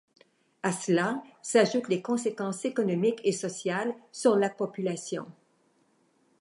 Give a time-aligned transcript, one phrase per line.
[0.63, 5.27] À cela s'ajoutent les conséquences économiques et sociales sur la population.